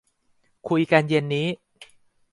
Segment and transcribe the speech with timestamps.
[0.67, 1.47] คุยกันเย็นนี้